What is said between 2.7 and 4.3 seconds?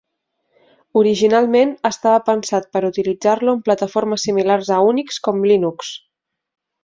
per utilitzar-lo en plataformes